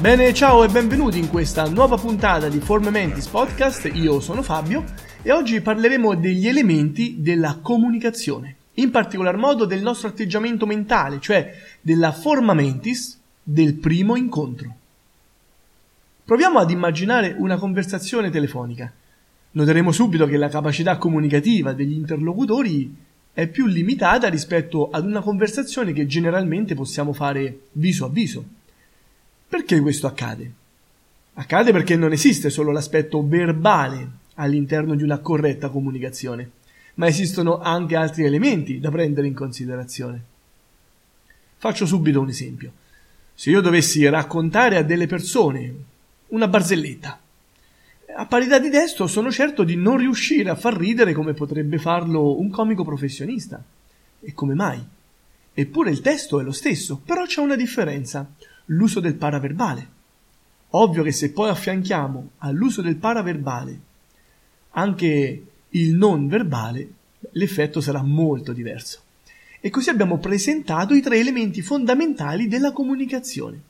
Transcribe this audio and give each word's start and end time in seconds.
Bene, 0.00 0.32
ciao 0.32 0.62
e 0.62 0.68
benvenuti 0.68 1.18
in 1.18 1.28
questa 1.28 1.68
nuova 1.68 1.96
puntata 1.96 2.48
di 2.48 2.60
Forme 2.60 2.90
Mentis 2.90 3.26
Podcast. 3.26 3.90
Io 3.94 4.20
sono 4.20 4.42
Fabio 4.42 4.84
e 5.22 5.32
oggi 5.32 5.60
parleremo 5.60 6.14
degli 6.14 6.46
elementi 6.46 7.16
della 7.18 7.58
comunicazione, 7.60 8.54
in 8.74 8.92
particolar 8.92 9.36
modo 9.36 9.64
del 9.64 9.82
nostro 9.82 10.06
atteggiamento 10.06 10.66
mentale, 10.66 11.18
cioè 11.18 11.52
della 11.80 12.12
forma 12.12 12.54
mentis 12.54 13.20
del 13.42 13.74
primo 13.74 14.14
incontro. 14.14 14.72
Proviamo 16.24 16.60
ad 16.60 16.70
immaginare 16.70 17.34
una 17.36 17.56
conversazione 17.56 18.30
telefonica. 18.30 18.92
Noteremo 19.50 19.90
subito 19.90 20.26
che 20.26 20.36
la 20.36 20.48
capacità 20.48 20.96
comunicativa 20.96 21.72
degli 21.72 21.94
interlocutori 21.94 22.94
è 23.32 23.48
più 23.48 23.66
limitata 23.66 24.28
rispetto 24.28 24.90
ad 24.90 25.04
una 25.04 25.22
conversazione 25.22 25.92
che 25.92 26.06
generalmente 26.06 26.76
possiamo 26.76 27.12
fare 27.12 27.62
viso 27.72 28.04
a 28.04 28.08
viso. 28.08 28.57
Perché 29.48 29.80
questo 29.80 30.06
accade? 30.06 30.52
Accade 31.34 31.72
perché 31.72 31.96
non 31.96 32.12
esiste 32.12 32.50
solo 32.50 32.70
l'aspetto 32.70 33.26
verbale 33.26 34.10
all'interno 34.34 34.94
di 34.94 35.02
una 35.02 35.18
corretta 35.18 35.70
comunicazione, 35.70 36.50
ma 36.94 37.06
esistono 37.06 37.58
anche 37.58 37.96
altri 37.96 38.24
elementi 38.24 38.78
da 38.78 38.90
prendere 38.90 39.26
in 39.26 39.34
considerazione. 39.34 40.22
Faccio 41.56 41.86
subito 41.86 42.20
un 42.20 42.28
esempio. 42.28 42.72
Se 43.34 43.48
io 43.48 43.62
dovessi 43.62 44.06
raccontare 44.06 44.76
a 44.76 44.82
delle 44.82 45.06
persone 45.06 45.74
una 46.28 46.46
barzelletta, 46.46 47.18
a 48.16 48.26
parità 48.26 48.58
di 48.58 48.68
testo 48.68 49.06
sono 49.06 49.30
certo 49.30 49.64
di 49.64 49.76
non 49.76 49.96
riuscire 49.96 50.50
a 50.50 50.56
far 50.56 50.76
ridere 50.76 51.14
come 51.14 51.32
potrebbe 51.32 51.78
farlo 51.78 52.38
un 52.38 52.50
comico 52.50 52.84
professionista. 52.84 53.62
E 54.20 54.34
come 54.34 54.54
mai? 54.54 54.84
Eppure 55.54 55.90
il 55.90 56.00
testo 56.00 56.38
è 56.38 56.42
lo 56.42 56.52
stesso, 56.52 57.00
però 57.02 57.24
c'è 57.24 57.40
una 57.40 57.56
differenza 57.56 58.30
l'uso 58.68 59.00
del 59.00 59.14
paraverbale. 59.14 59.96
Ovvio 60.70 61.02
che 61.02 61.12
se 61.12 61.32
poi 61.32 61.48
affianchiamo 61.48 62.30
all'uso 62.38 62.82
del 62.82 62.96
paraverbale 62.96 63.80
anche 64.72 65.46
il 65.70 65.94
non 65.94 66.28
verbale, 66.28 66.88
l'effetto 67.32 67.80
sarà 67.80 68.02
molto 68.02 68.52
diverso. 68.52 69.00
E 69.60 69.70
così 69.70 69.90
abbiamo 69.90 70.18
presentato 70.18 70.94
i 70.94 71.00
tre 71.00 71.18
elementi 71.18 71.62
fondamentali 71.62 72.46
della 72.46 72.72
comunicazione, 72.72 73.60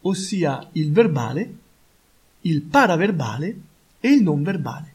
ossia 0.00 0.68
il 0.72 0.90
verbale, 0.90 1.54
il 2.42 2.62
paraverbale 2.62 3.56
e 4.00 4.10
il 4.10 4.22
non 4.22 4.42
verbale. 4.42 4.92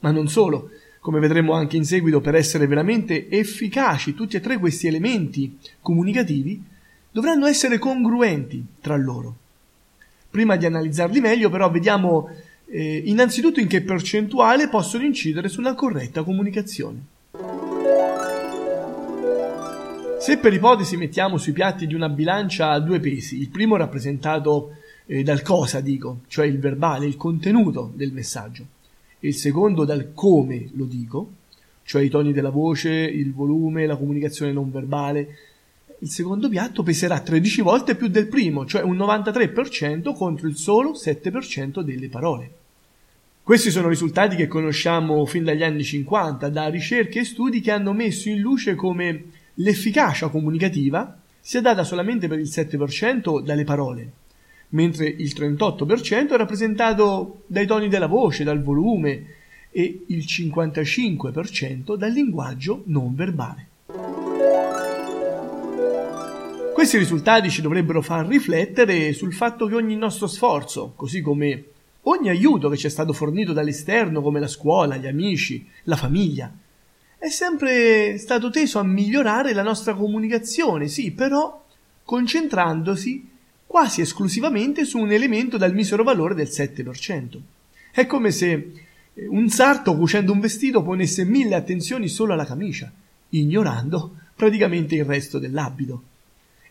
Ma 0.00 0.10
non 0.10 0.28
solo, 0.28 0.70
come 1.00 1.20
vedremo 1.20 1.52
anche 1.52 1.76
in 1.76 1.84
seguito, 1.84 2.20
per 2.20 2.34
essere 2.34 2.66
veramente 2.66 3.28
efficaci 3.28 4.14
tutti 4.14 4.36
e 4.36 4.40
tre 4.40 4.58
questi 4.58 4.86
elementi 4.86 5.58
comunicativi, 5.80 6.62
dovranno 7.12 7.46
essere 7.46 7.78
congruenti 7.78 8.64
tra 8.80 8.96
loro. 8.96 9.36
Prima 10.30 10.56
di 10.56 10.66
analizzarli 10.66 11.20
meglio, 11.20 11.50
però, 11.50 11.70
vediamo 11.70 12.28
eh, 12.66 13.02
innanzitutto 13.04 13.60
in 13.60 13.68
che 13.68 13.82
percentuale 13.82 14.68
possono 14.68 15.04
incidere 15.04 15.48
sulla 15.48 15.74
corretta 15.74 16.22
comunicazione. 16.22 17.10
Se 20.18 20.38
per 20.38 20.52
ipotesi 20.52 20.96
mettiamo 20.96 21.36
sui 21.36 21.52
piatti 21.52 21.86
di 21.86 21.94
una 21.94 22.08
bilancia 22.08 22.78
due 22.78 23.00
pesi, 23.00 23.40
il 23.40 23.48
primo 23.48 23.76
rappresentato 23.76 24.76
eh, 25.06 25.22
dal 25.22 25.42
cosa 25.42 25.80
dico, 25.80 26.20
cioè 26.28 26.46
il 26.46 26.58
verbale, 26.58 27.06
il 27.06 27.16
contenuto 27.16 27.90
del 27.94 28.12
messaggio, 28.12 28.64
e 29.18 29.28
il 29.28 29.34
secondo 29.34 29.84
dal 29.84 30.12
come 30.14 30.68
lo 30.74 30.84
dico, 30.84 31.30
cioè 31.82 32.02
i 32.02 32.08
toni 32.08 32.32
della 32.32 32.50
voce, 32.50 32.90
il 32.90 33.32
volume, 33.32 33.84
la 33.84 33.96
comunicazione 33.96 34.52
non 34.52 34.70
verbale, 34.70 35.36
il 36.02 36.10
secondo 36.10 36.48
piatto 36.48 36.82
peserà 36.82 37.20
13 37.20 37.62
volte 37.62 37.94
più 37.94 38.08
del 38.08 38.26
primo, 38.26 38.66
cioè 38.66 38.82
un 38.82 38.96
93% 38.96 40.12
contro 40.12 40.48
il 40.48 40.56
solo 40.56 40.94
7% 40.94 41.80
delle 41.80 42.08
parole. 42.08 42.50
Questi 43.40 43.70
sono 43.70 43.88
risultati 43.88 44.34
che 44.34 44.48
conosciamo 44.48 45.24
fin 45.26 45.44
dagli 45.44 45.62
anni 45.62 45.84
50 45.84 46.48
da 46.48 46.66
ricerche 46.66 47.20
e 47.20 47.24
studi 47.24 47.60
che 47.60 47.70
hanno 47.70 47.92
messo 47.92 48.28
in 48.28 48.40
luce 48.40 48.74
come 48.74 49.24
l'efficacia 49.54 50.28
comunicativa 50.28 51.16
sia 51.38 51.60
data 51.60 51.84
solamente 51.84 52.26
per 52.26 52.40
il 52.40 52.48
7% 52.48 53.40
dalle 53.40 53.64
parole, 53.64 54.10
mentre 54.70 55.06
il 55.06 55.32
38% 55.32 56.32
è 56.32 56.36
rappresentato 56.36 57.42
dai 57.46 57.66
toni 57.66 57.88
della 57.88 58.08
voce, 58.08 58.42
dal 58.42 58.60
volume 58.60 59.24
e 59.70 60.02
il 60.08 60.24
55% 60.26 61.94
dal 61.94 62.10
linguaggio 62.10 62.82
non 62.86 63.14
verbale. 63.14 63.70
Questi 66.82 66.98
risultati 66.98 67.48
ci 67.48 67.62
dovrebbero 67.62 68.02
far 68.02 68.26
riflettere 68.26 69.12
sul 69.12 69.32
fatto 69.32 69.68
che 69.68 69.76
ogni 69.76 69.94
nostro 69.94 70.26
sforzo, 70.26 70.94
così 70.96 71.20
come 71.20 71.64
ogni 72.00 72.28
aiuto 72.28 72.68
che 72.68 72.76
ci 72.76 72.88
è 72.88 72.90
stato 72.90 73.12
fornito 73.12 73.52
dall'esterno, 73.52 74.20
come 74.20 74.40
la 74.40 74.48
scuola, 74.48 74.96
gli 74.96 75.06
amici, 75.06 75.64
la 75.84 75.94
famiglia, 75.94 76.52
è 77.18 77.28
sempre 77.28 78.18
stato 78.18 78.50
teso 78.50 78.80
a 78.80 78.82
migliorare 78.82 79.52
la 79.52 79.62
nostra 79.62 79.94
comunicazione, 79.94 80.88
sì, 80.88 81.12
però 81.12 81.64
concentrandosi 82.02 83.28
quasi 83.64 84.00
esclusivamente 84.00 84.84
su 84.84 84.98
un 84.98 85.12
elemento 85.12 85.56
dal 85.56 85.74
misero 85.74 86.02
valore 86.02 86.34
del 86.34 86.48
7%. 86.48 87.38
È 87.92 88.06
come 88.06 88.32
se 88.32 88.72
un 89.28 89.48
sarto 89.50 89.96
cucendo 89.96 90.32
un 90.32 90.40
vestito 90.40 90.82
ponesse 90.82 91.24
mille 91.24 91.54
attenzioni 91.54 92.08
solo 92.08 92.32
alla 92.32 92.44
camicia, 92.44 92.90
ignorando 93.28 94.16
praticamente 94.34 94.96
il 94.96 95.04
resto 95.04 95.38
dell'abito 95.38 96.10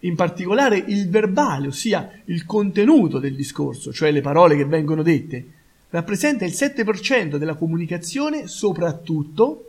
in 0.02 0.16
particolare 0.16 0.78
il 0.78 1.10
verbale, 1.10 1.68
ossia 1.68 2.12
il 2.26 2.46
contenuto 2.46 3.20
del 3.20 3.36
discorso, 3.36 3.92
cioè 3.94 4.12
le 4.12 4.22
parole 4.22 4.56
che 4.56 4.66
vengono 4.66 5.04
dette, 5.04 5.46
rappresenta 5.90 6.46
il 6.46 6.52
7% 6.52 7.36
della 7.36 7.56
comunicazione 7.56 8.48
soprattutto 8.48 9.66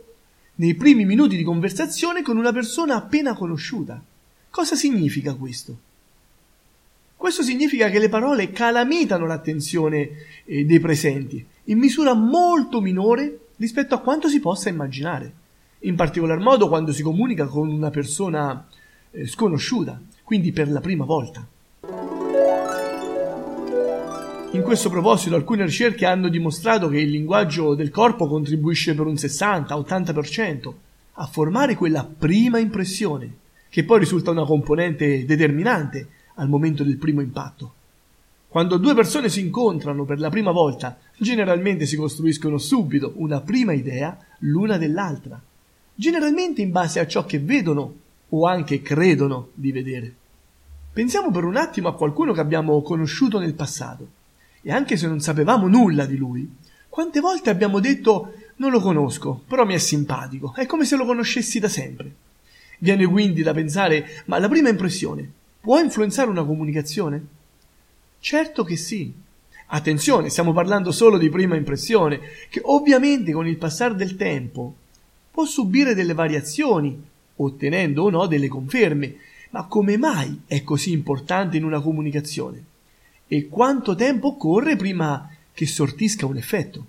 nei 0.55 0.75
primi 0.75 1.05
minuti 1.05 1.35
di 1.35 1.43
conversazione 1.43 2.21
con 2.21 2.37
una 2.37 2.51
persona 2.51 2.95
appena 2.95 3.33
conosciuta. 3.33 4.01
Cosa 4.49 4.75
significa 4.75 5.33
questo? 5.33 5.77
Questo 7.15 7.43
significa 7.43 7.89
che 7.89 7.99
le 7.99 8.09
parole 8.09 8.51
calamitano 8.51 9.25
l'attenzione 9.25 10.09
eh, 10.45 10.65
dei 10.65 10.79
presenti 10.79 11.45
in 11.65 11.77
misura 11.77 12.13
molto 12.13 12.81
minore 12.81 13.47
rispetto 13.57 13.95
a 13.95 13.99
quanto 13.99 14.27
si 14.27 14.39
possa 14.39 14.69
immaginare, 14.69 15.31
in 15.79 15.95
particolar 15.95 16.39
modo 16.39 16.67
quando 16.67 16.91
si 16.91 17.01
comunica 17.01 17.45
con 17.45 17.69
una 17.69 17.89
persona 17.89 18.67
eh, 19.11 19.25
sconosciuta 19.25 20.01
quindi 20.23 20.51
per 20.51 20.71
la 20.71 20.79
prima 20.79 21.05
volta. 21.05 21.45
In 24.53 24.61
questo 24.61 24.89
proposito 24.89 25.35
alcune 25.35 25.65
ricerche 25.65 26.05
hanno 26.05 26.29
dimostrato 26.29 26.87
che 26.87 26.99
il 26.99 27.09
linguaggio 27.09 27.73
del 27.73 27.89
corpo 27.89 28.27
contribuisce 28.27 28.93
per 28.93 29.07
un 29.07 29.13
60-80% 29.13 30.73
a 31.13 31.25
formare 31.25 31.75
quella 31.75 32.05
prima 32.05 32.59
impressione, 32.59 33.37
che 33.69 33.83
poi 33.83 33.97
risulta 33.99 34.29
una 34.29 34.45
componente 34.45 35.25
determinante 35.25 36.07
al 36.35 36.49
momento 36.49 36.83
del 36.83 36.97
primo 36.97 37.21
impatto. 37.21 37.73
Quando 38.47 38.77
due 38.77 38.93
persone 38.93 39.29
si 39.29 39.39
incontrano 39.39 40.05
per 40.05 40.19
la 40.19 40.29
prima 40.29 40.51
volta, 40.51 40.99
generalmente 41.17 41.87
si 41.87 41.95
costruiscono 41.95 42.59
subito 42.59 43.13
una 43.15 43.41
prima 43.41 43.73
idea 43.73 44.15
l'una 44.41 44.77
dell'altra, 44.77 45.41
generalmente 45.95 46.61
in 46.61 46.71
base 46.71 46.99
a 46.99 47.07
ciò 47.07 47.25
che 47.25 47.39
vedono 47.39 48.01
o 48.35 48.47
anche 48.47 48.81
credono 48.81 49.49
di 49.53 49.71
vedere. 49.71 50.13
Pensiamo 50.91 51.31
per 51.31 51.43
un 51.43 51.55
attimo 51.55 51.87
a 51.87 51.95
qualcuno 51.95 52.33
che 52.33 52.39
abbiamo 52.39 52.81
conosciuto 52.81 53.39
nel 53.39 53.53
passato 53.53 54.07
e 54.61 54.71
anche 54.71 54.97
se 54.97 55.07
non 55.07 55.19
sapevamo 55.19 55.67
nulla 55.67 56.05
di 56.05 56.17
lui, 56.17 56.49
quante 56.89 57.19
volte 57.19 57.49
abbiamo 57.49 57.79
detto 57.79 58.33
non 58.57 58.71
lo 58.71 58.79
conosco, 58.79 59.43
però 59.47 59.65
mi 59.65 59.73
è 59.73 59.77
simpatico, 59.77 60.53
è 60.55 60.65
come 60.65 60.85
se 60.85 60.95
lo 60.95 61.05
conoscessi 61.05 61.59
da 61.59 61.67
sempre. 61.67 62.13
Viene 62.79 63.05
quindi 63.05 63.43
da 63.43 63.53
pensare, 63.53 64.23
ma 64.25 64.39
la 64.39 64.49
prima 64.49 64.69
impressione 64.69 65.29
può 65.59 65.79
influenzare 65.79 66.29
una 66.29 66.43
comunicazione? 66.43 67.25
Certo 68.19 68.63
che 68.63 68.77
sì. 68.77 69.13
Attenzione, 69.67 70.29
stiamo 70.29 70.53
parlando 70.53 70.91
solo 70.91 71.17
di 71.17 71.29
prima 71.29 71.55
impressione, 71.55 72.19
che 72.49 72.61
ovviamente 72.63 73.31
con 73.31 73.47
il 73.47 73.57
passare 73.57 73.95
del 73.95 74.15
tempo 74.15 74.75
può 75.31 75.45
subire 75.45 75.95
delle 75.95 76.13
variazioni 76.13 77.11
ottenendo 77.37 78.03
o 78.03 78.09
no 78.09 78.25
delle 78.27 78.47
conferme. 78.47 79.15
Ma 79.51 79.65
come 79.65 79.97
mai 79.97 80.41
è 80.47 80.63
così 80.63 80.91
importante 80.91 81.57
in 81.57 81.63
una 81.63 81.79
comunicazione? 81.79 82.63
E 83.27 83.47
quanto 83.47 83.95
tempo 83.95 84.29
occorre 84.29 84.75
prima 84.75 85.29
che 85.53 85.65
sortisca 85.65 86.25
un 86.25 86.37
effetto? 86.37 86.85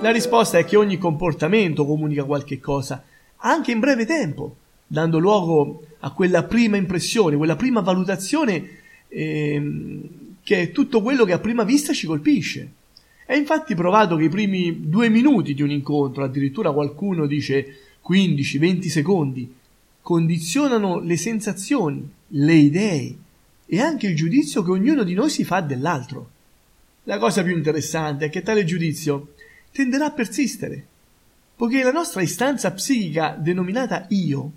La 0.00 0.10
risposta 0.10 0.58
è 0.58 0.64
che 0.64 0.76
ogni 0.76 0.98
comportamento 0.98 1.86
comunica 1.86 2.24
qualche 2.24 2.58
cosa, 2.58 3.04
anche 3.36 3.70
in 3.70 3.78
breve 3.78 4.04
tempo, 4.04 4.56
dando 4.86 5.18
luogo 5.18 5.84
a 6.00 6.10
quella 6.10 6.42
prima 6.42 6.76
impressione, 6.76 7.36
quella 7.36 7.56
prima 7.56 7.80
valutazione 7.80 8.68
ehm, 9.08 10.02
che 10.42 10.60
è 10.60 10.72
tutto 10.72 11.02
quello 11.02 11.24
che 11.24 11.32
a 11.32 11.38
prima 11.38 11.62
vista 11.62 11.92
ci 11.92 12.06
colpisce. 12.06 12.72
È 13.32 13.36
infatti 13.36 13.74
provato 13.74 14.16
che 14.16 14.24
i 14.24 14.28
primi 14.28 14.90
due 14.90 15.08
minuti 15.08 15.54
di 15.54 15.62
un 15.62 15.70
incontro, 15.70 16.22
addirittura 16.22 16.70
qualcuno 16.70 17.24
dice 17.24 17.78
15-20 18.06 18.88
secondi, 18.88 19.54
condizionano 20.02 21.00
le 21.00 21.16
sensazioni, 21.16 22.06
le 22.26 22.52
idee 22.52 23.16
e 23.64 23.80
anche 23.80 24.06
il 24.06 24.16
giudizio 24.16 24.62
che 24.62 24.72
ognuno 24.72 25.02
di 25.02 25.14
noi 25.14 25.30
si 25.30 25.44
fa 25.44 25.62
dell'altro. 25.62 26.28
La 27.04 27.16
cosa 27.16 27.42
più 27.42 27.56
interessante 27.56 28.26
è 28.26 28.28
che 28.28 28.42
tale 28.42 28.66
giudizio 28.66 29.32
tenderà 29.72 30.04
a 30.08 30.12
persistere, 30.12 30.86
poiché 31.56 31.82
la 31.82 31.90
nostra 31.90 32.20
istanza 32.20 32.70
psichica 32.72 33.34
denominata 33.40 34.04
io, 34.10 34.52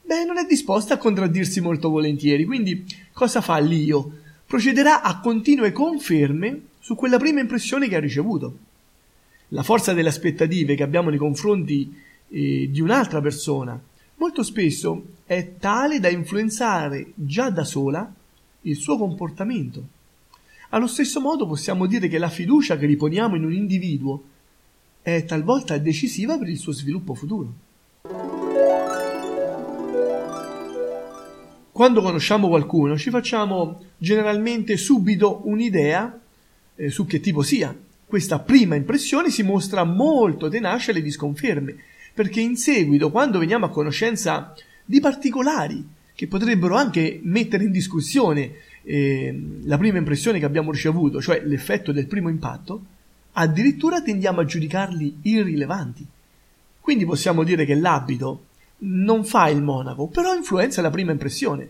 beh, 0.00 0.24
non 0.26 0.38
è 0.38 0.46
disposta 0.46 0.94
a 0.94 0.98
contraddirsi 0.98 1.60
molto 1.60 1.90
volentieri, 1.90 2.44
quindi 2.44 2.86
cosa 3.12 3.40
fa 3.40 3.58
l'io? 3.58 4.18
Procederà 4.46 5.02
a 5.02 5.18
continue 5.18 5.72
conferme 5.72 6.70
su 6.82 6.96
quella 6.96 7.16
prima 7.16 7.38
impressione 7.38 7.86
che 7.86 7.94
ha 7.94 8.00
ricevuto. 8.00 8.58
La 9.48 9.62
forza 9.62 9.92
delle 9.92 10.08
aspettative 10.08 10.74
che 10.74 10.82
abbiamo 10.82 11.10
nei 11.10 11.18
confronti 11.18 11.94
eh, 12.28 12.68
di 12.68 12.80
un'altra 12.80 13.20
persona 13.20 13.80
molto 14.16 14.42
spesso 14.42 15.04
è 15.24 15.56
tale 15.58 16.00
da 16.00 16.08
influenzare 16.08 17.12
già 17.14 17.50
da 17.50 17.62
sola 17.62 18.12
il 18.62 18.76
suo 18.76 18.98
comportamento. 18.98 19.84
Allo 20.70 20.88
stesso 20.88 21.20
modo 21.20 21.46
possiamo 21.46 21.86
dire 21.86 22.08
che 22.08 22.18
la 22.18 22.28
fiducia 22.28 22.76
che 22.76 22.86
riponiamo 22.86 23.36
in 23.36 23.44
un 23.44 23.52
individuo 23.52 24.24
è 25.02 25.24
talvolta 25.24 25.78
decisiva 25.78 26.36
per 26.36 26.48
il 26.48 26.58
suo 26.58 26.72
sviluppo 26.72 27.14
futuro. 27.14 27.52
Quando 31.70 32.02
conosciamo 32.02 32.48
qualcuno 32.48 32.98
ci 32.98 33.10
facciamo 33.10 33.82
generalmente 33.98 34.76
subito 34.76 35.42
un'idea 35.44 36.21
eh, 36.76 36.90
su 36.90 37.06
che 37.06 37.20
tipo 37.20 37.42
sia. 37.42 37.74
Questa 38.04 38.40
prima 38.40 38.74
impressione 38.74 39.30
si 39.30 39.42
mostra 39.42 39.84
molto 39.84 40.48
tenace 40.48 40.90
alle 40.90 41.02
disconferme, 41.02 41.76
perché 42.12 42.40
in 42.40 42.56
seguito, 42.56 43.10
quando 43.10 43.38
veniamo 43.38 43.66
a 43.66 43.70
conoscenza 43.70 44.54
di 44.84 45.00
particolari 45.00 45.86
che 46.14 46.26
potrebbero 46.26 46.76
anche 46.76 47.20
mettere 47.22 47.64
in 47.64 47.70
discussione 47.70 48.52
eh, 48.82 49.40
la 49.64 49.78
prima 49.78 49.98
impressione 49.98 50.38
che 50.38 50.44
abbiamo 50.44 50.70
ricevuto, 50.70 51.20
cioè 51.20 51.42
l'effetto 51.44 51.92
del 51.92 52.06
primo 52.06 52.28
impatto, 52.28 52.84
addirittura 53.32 54.02
tendiamo 54.02 54.40
a 54.40 54.44
giudicarli 54.44 55.18
irrilevanti. 55.22 56.06
Quindi 56.80 57.04
possiamo 57.04 57.44
dire 57.44 57.64
che 57.64 57.74
l'abito 57.74 58.46
non 58.78 59.24
fa 59.24 59.48
il 59.48 59.62
monaco, 59.62 60.08
però 60.08 60.34
influenza 60.34 60.82
la 60.82 60.90
prima 60.90 61.12
impressione. 61.12 61.68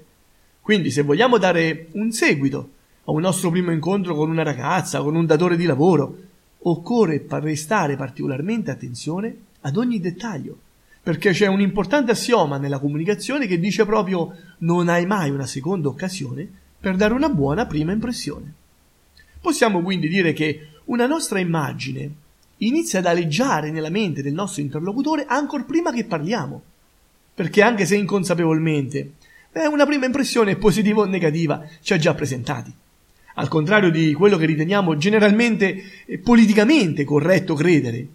Quindi 0.60 0.90
se 0.90 1.02
vogliamo 1.02 1.38
dare 1.38 1.88
un 1.92 2.12
seguito 2.12 2.70
a 3.04 3.10
un 3.10 3.20
nostro 3.20 3.50
primo 3.50 3.72
incontro 3.72 4.14
con 4.14 4.30
una 4.30 4.42
ragazza, 4.42 5.02
con 5.02 5.16
un 5.16 5.26
datore 5.26 5.56
di 5.56 5.64
lavoro, 5.64 6.16
occorre 6.64 7.20
prestare 7.20 7.96
particolarmente 7.96 8.70
attenzione 8.70 9.36
ad 9.62 9.76
ogni 9.76 9.98
dettaglio, 10.00 10.58
perché 11.02 11.32
c'è 11.32 11.46
un 11.46 11.60
importante 11.60 12.12
assioma 12.12 12.58
nella 12.58 12.78
comunicazione 12.78 13.46
che 13.46 13.58
dice 13.58 13.84
proprio 13.84 14.36
non 14.58 14.88
hai 14.88 15.04
mai 15.06 15.30
una 15.30 15.46
seconda 15.46 15.88
occasione 15.88 16.48
per 16.78 16.94
dare 16.94 17.14
una 17.14 17.28
buona 17.28 17.66
prima 17.66 17.92
impressione. 17.92 18.52
Possiamo 19.40 19.82
quindi 19.82 20.08
dire 20.08 20.32
che 20.32 20.68
una 20.84 21.06
nostra 21.06 21.40
immagine 21.40 22.10
inizia 22.58 23.00
ad 23.00 23.06
aleggiare 23.06 23.72
nella 23.72 23.90
mente 23.90 24.22
del 24.22 24.32
nostro 24.32 24.62
interlocutore 24.62 25.24
ancora 25.26 25.64
prima 25.64 25.92
che 25.92 26.04
parliamo, 26.04 26.62
perché 27.34 27.62
anche 27.62 27.84
se 27.84 27.96
inconsapevolmente, 27.96 29.12
beh, 29.50 29.66
una 29.66 29.86
prima 29.86 30.06
impressione 30.06 30.54
positiva 30.54 31.00
o 31.00 31.06
negativa 31.06 31.66
ci 31.80 31.92
ha 31.92 31.98
già 31.98 32.14
presentati. 32.14 32.72
Al 33.34 33.48
contrario 33.48 33.90
di 33.90 34.12
quello 34.12 34.36
che 34.36 34.44
riteniamo 34.44 34.96
generalmente 34.96 35.82
e 36.04 36.18
politicamente 36.18 37.04
corretto 37.04 37.54
credere, 37.54 38.06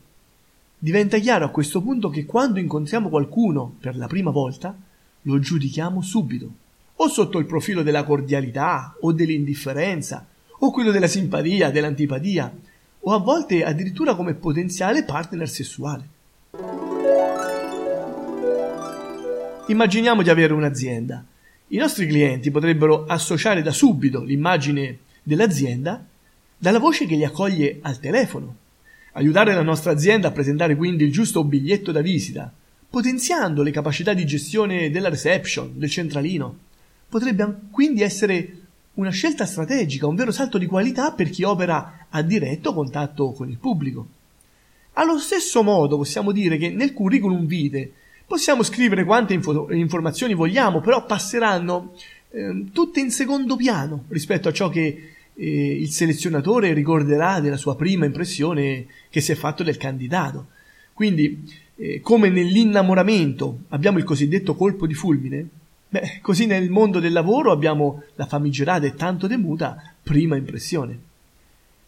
diventa 0.78 1.18
chiaro 1.18 1.46
a 1.46 1.50
questo 1.50 1.82
punto 1.82 2.10
che 2.10 2.26
quando 2.26 2.60
incontriamo 2.60 3.10
qualcuno 3.10 3.74
per 3.80 3.98
la 3.98 4.06
prima 4.06 4.30
volta, 4.30 4.78
lo 5.24 5.40
giudichiamo 5.40 6.02
subito 6.02 6.52
o 7.00 7.08
sotto 7.08 7.40
il 7.40 7.46
profilo 7.46 7.82
della 7.82 8.04
cordialità 8.04 8.96
o 9.02 9.12
dell'indifferenza, 9.12 10.26
o 10.60 10.72
quello 10.72 10.92
della 10.92 11.08
simpatia, 11.08 11.70
dell'antipatia, 11.72 12.52
o 13.00 13.14
a 13.14 13.20
volte 13.20 13.64
addirittura 13.64 14.16
come 14.16 14.34
potenziale 14.34 15.04
partner 15.04 15.48
sessuale. 15.48 16.08
Immaginiamo 19.68 20.22
di 20.22 20.30
avere 20.30 20.54
un'azienda. 20.54 21.24
I 21.68 21.78
nostri 21.78 22.08
clienti 22.08 22.50
potrebbero 22.50 23.06
associare 23.06 23.62
da 23.62 23.72
subito 23.72 24.24
l'immagine 24.24 25.00
dell'azienda 25.28 26.06
dalla 26.58 26.80
voce 26.80 27.06
che 27.06 27.18
li 27.18 27.26
accoglie 27.26 27.80
al 27.82 28.00
telefono, 28.00 28.56
aiutare 29.12 29.54
la 29.54 29.62
nostra 29.62 29.92
azienda 29.92 30.30
a 30.30 30.32
presentare 30.32 30.78
quindi 30.78 31.04
il 31.04 31.12
giusto 31.12 31.44
biglietto 31.44 31.92
da 31.92 32.00
visita, 32.00 32.52
potenziando 32.90 33.62
le 33.62 33.72
capacità 33.72 34.14
di 34.14 34.26
gestione 34.26 34.90
della 34.90 35.10
reception, 35.10 35.74
del 35.76 35.90
centralino, 35.90 36.58
potrebbe 37.10 37.60
quindi 37.72 38.04
essere 38.04 38.62
una 38.94 39.10
scelta 39.10 39.46
strategica, 39.46 40.08
un 40.08 40.16
vero 40.16 40.32
salto 40.32 40.58
di 40.58 40.66
qualità 40.66 41.12
per 41.12 41.30
chi 41.30 41.44
opera 41.44 42.08
a 42.10 42.22
diretto 42.22 42.74
contatto 42.74 43.34
con 43.34 43.50
il 43.50 43.58
pubblico. 43.58 44.08
Allo 44.94 45.20
stesso 45.20 45.62
modo 45.62 45.98
possiamo 45.98 46.32
dire 46.32 46.58
che 46.58 46.70
nel 46.70 46.94
curriculum 46.94 47.46
vitae 47.46 47.92
possiamo 48.26 48.64
scrivere 48.64 49.04
quante 49.04 49.34
info- 49.34 49.72
informazioni 49.72 50.34
vogliamo, 50.34 50.80
però 50.80 51.06
passeranno 51.06 51.94
eh, 52.32 52.68
tutte 52.72 53.02
in 53.02 53.12
secondo 53.12 53.58
piano 53.58 54.06
rispetto 54.08 54.48
a 54.48 54.54
ciò 54.54 54.70
che 54.70 55.16
eh, 55.38 55.80
il 55.80 55.90
selezionatore 55.90 56.74
ricorderà 56.74 57.40
della 57.40 57.58
sua 57.58 57.76
prima 57.76 58.06
impressione 58.06 58.88
che 59.10 59.22
si 59.22 59.32
è 59.32 59.36
fatto 59.36 59.64
del 59.64 59.78
candidato. 59.78 60.48
Quindi, 60.94 61.48
eh, 61.76 62.02
come 62.02 62.30
nell'innamoramento 62.30 63.60
abbiamo 63.70 64.00
il 64.00 64.04
cosiddetto 64.04 64.56
colpo 64.56 64.88
di 64.88 64.94
fulmine, 64.94 65.50
Beh, 65.90 66.20
così 66.22 66.46
nel 66.48 66.70
mondo 66.70 67.00
del 67.00 67.14
lavoro 67.14 67.52
abbiamo 67.52 68.04
la 68.16 68.26
famigerata 68.26 68.86
e 68.86 68.96
tanto 68.96 69.26
temuta 69.28 69.82
prima 70.04 70.36
impressione. 70.36 71.00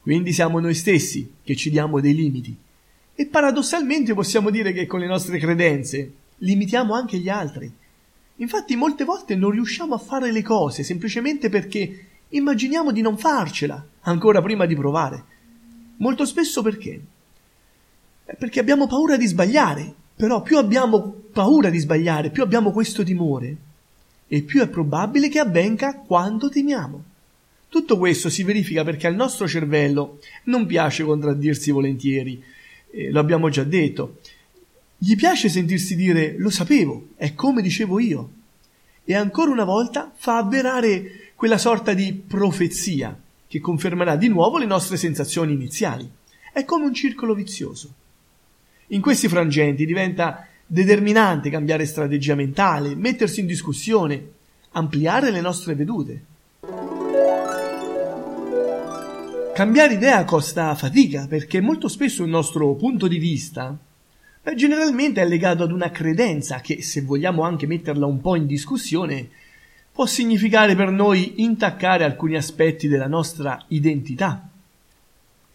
Quindi 0.01 0.31
siamo 0.31 0.60
noi 0.60 0.74
stessi 0.74 1.34
che 1.44 1.56
ci 1.56 1.69
diamo 1.69 2.00
dei 2.00 2.16
limiti. 2.16 2.56
E 3.13 3.25
paradossalmente 3.25 4.13
possiamo 4.13 4.50
dire 4.50 4.72
che 4.72 4.88
con 4.88 5.01
le 5.01 5.07
nostre 5.07 5.38
credenze 5.38 6.13
limitiamo 6.38 6.94
anche 6.94 7.18
gli 7.18 7.28
altri. 7.28 7.69
Infatti 8.38 8.78
molte 8.78 9.04
volte 9.04 9.36
non 9.36 9.51
riusciamo 9.51 9.94
a 9.94 9.98
fare 9.98 10.31
le 10.31 10.42
cose 10.42 10.84
semplicemente 10.84 11.50
perché 11.50 12.06
immaginiamo 12.30 12.92
di 12.92 13.01
non 13.01 13.18
farcela 13.18 13.86
ancora 14.01 14.42
prima 14.42 14.65
di 14.65 14.75
provare. 14.75 15.24
Molto 15.98 16.25
spesso 16.25 16.62
perché? 16.62 17.01
Perché 18.38 18.60
abbiamo 18.60 18.88
paura 18.88 19.18
di 19.18 19.25
sbagliare, 19.25 19.94
però 20.15 20.42
più 20.42 20.58
abbiamo 20.58 21.13
paura 21.32 21.70
di 21.70 21.80
sbagliare, 21.80 22.30
più 22.30 22.44
abbiamo 22.44 22.72
questo 22.72 23.03
timore, 23.03 23.56
e 24.27 24.42
più 24.44 24.62
è 24.62 24.68
probabile 24.68 25.27
che 25.27 25.39
avvenga 25.39 25.96
quando 25.96 26.50
temiamo. 26.50 27.03
Tutto 27.68 27.98
questo 27.98 28.30
si 28.30 28.44
verifica 28.44 28.84
perché 28.84 29.08
al 29.08 29.15
nostro 29.15 29.48
cervello 29.48 30.20
non 30.46 30.65
piace 30.65 31.03
contraddirsi 31.03 31.72
volentieri, 31.72 32.42
eh, 32.92 33.12
lo 33.12 33.20
abbiamo 33.20 33.50
già 33.50 33.63
detto. 33.63 34.20
Gli 34.98 35.15
piace 35.15 35.50
sentirsi 35.50 35.96
dire 35.96 36.36
lo 36.38 36.50
sapevo, 36.50 37.10
è 37.15 37.34
come 37.34 37.62
dicevo 37.62 38.00
io. 38.00 38.30
E 39.03 39.15
ancora 39.15 39.51
una 39.51 39.63
volta 39.63 40.12
fa 40.15 40.38
avverare 40.38 41.28
quella 41.39 41.58
sorta 41.58 41.93
di 41.93 42.12
profezia 42.12 43.17
che 43.48 43.62
confermerà 43.62 44.17
di 44.17 44.27
nuovo 44.27 44.58
le 44.58 44.65
nostre 44.65 44.98
sensazioni 44.98 45.53
iniziali. 45.53 46.05
È 46.51 46.65
come 46.65 46.84
un 46.84 46.93
circolo 46.93 47.34
vizioso. 47.34 47.93
In 48.88 49.00
questi 49.00 49.29
frangenti 49.29 49.86
diventa 49.86 50.46
determinante 50.65 51.50
cambiare 51.50 51.86
strategia 51.86 52.36
mentale, 52.36 52.93
mettersi 52.93 53.39
in 53.39 53.46
discussione, 53.46 54.31
ampliare 54.72 55.31
le 55.31 55.39
nostre 55.39 55.75
vedute. 55.75 56.24
Cambiare 59.53 59.93
idea 59.93 60.25
costa 60.25 60.75
fatica 60.75 61.25
perché 61.25 61.62
molto 61.62 61.88
spesso 61.88 62.22
il 62.24 62.29
nostro 62.29 62.74
punto 62.74 63.08
di 63.08 63.17
vista 63.17 63.77
generalmente 64.55 65.22
è 65.22 65.25
legato 65.25 65.63
ad 65.63 65.72
una 65.72 65.89
credenza 65.89 66.60
che, 66.60 66.81
se 66.81 67.01
vogliamo 67.01 67.43
anche 67.43 67.65
metterla 67.65 68.05
un 68.05 68.19
po' 68.19 68.36
in 68.36 68.46
discussione, 68.46 69.29
può 70.00 70.08
significare 70.08 70.77
per 70.77 70.91
noi 70.91 71.44
intaccare 71.44 72.06
alcuni 72.06 72.38
aspetti 72.38 72.88
della 72.88 73.10
nostra 73.10 73.62
identità. 73.68 74.48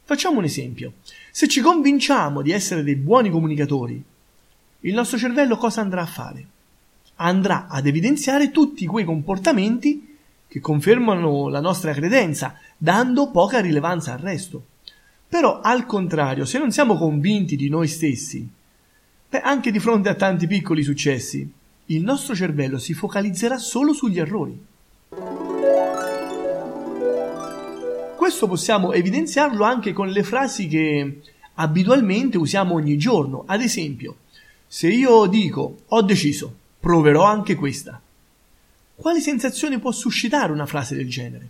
Facciamo 0.03 0.37
un 0.37 0.45
esempio. 0.45 0.97
Se 1.31 1.49
ci 1.49 1.63
convinciamo 1.63 2.43
di 2.43 2.51
essere 2.51 2.83
dei 2.83 2.97
buoni 2.97 3.31
comunicatori, 3.31 4.05
il 4.81 4.93
nostro 4.93 5.17
cervello 5.17 5.57
cosa 5.57 5.81
andrà 5.81 6.03
a 6.03 6.07
fare? 6.07 6.47
Andrà 7.15 7.69
ad 7.69 7.87
evidenziare 7.87 8.51
tutti 8.51 8.85
quei 8.85 9.07
comportamenti 9.07 10.15
che 10.47 10.61
confermano 10.61 11.49
la 11.49 11.61
nostra 11.61 11.95
credenza, 11.95 12.59
dando 12.77 13.31
poca 13.31 13.61
rilevanza 13.61 14.13
al 14.13 14.19
resto. 14.19 14.67
Però, 15.27 15.61
al 15.63 15.87
contrario, 15.87 16.45
se 16.45 16.59
non 16.59 16.71
siamo 16.71 16.99
convinti 16.99 17.57
di 17.57 17.71
noi 17.71 17.89
stessi, 17.89 18.47
beh, 19.31 19.41
anche 19.41 19.71
di 19.71 19.79
fronte 19.79 20.11
a 20.11 20.15
tanti 20.15 20.47
piccoli 20.47 20.83
successi, 20.83 21.51
il 21.87 22.03
nostro 22.03 22.35
cervello 22.35 22.79
si 22.79 22.95
focalizzerà 22.95 23.59
solo 23.59 23.93
sugli 23.93 24.19
errori. 24.19 24.59
Questo 28.17 28.47
possiamo 28.49 28.93
evidenziarlo 28.93 29.65
anche 29.65 29.93
con 29.93 30.09
le 30.09 30.23
frasi 30.23 30.67
che 30.67 31.21
abitualmente 31.55 32.39
usiamo 32.39 32.75
ogni 32.75 32.97
giorno. 32.97 33.45
Ad 33.47 33.61
esempio, 33.61 34.17
se 34.67 34.89
io 34.89 35.27
dico 35.27 35.83
ho 35.87 36.03
deciso, 36.03 36.55
proverò 36.81 37.25
anche 37.25 37.55
questa. 37.55 38.01
quale 38.97 39.21
sensazione 39.21 39.79
può 39.79 39.93
suscitare 39.93 40.53
una 40.53 40.67
frase 40.67 40.95
del 40.95 41.09
genere? 41.09 41.49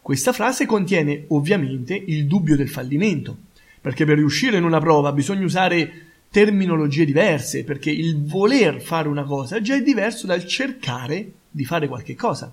Questa 0.00 0.32
frase 0.32 0.66
contiene 0.66 1.24
ovviamente 1.28 1.94
il 1.94 2.26
dubbio 2.26 2.56
del 2.56 2.68
fallimento, 2.68 3.36
perché 3.80 4.04
per 4.04 4.16
riuscire 4.16 4.56
in 4.56 4.64
una 4.64 4.80
prova 4.80 5.12
bisogna 5.12 5.44
usare 5.44 6.13
terminologie 6.34 7.04
diverse, 7.04 7.62
perché 7.62 7.92
il 7.92 8.24
voler 8.24 8.80
fare 8.80 9.06
una 9.06 9.22
cosa 9.22 9.60
già 9.60 9.76
è 9.76 9.82
diverso 9.82 10.26
dal 10.26 10.44
cercare 10.44 11.30
di 11.48 11.64
fare 11.64 11.86
qualche 11.86 12.16
cosa. 12.16 12.52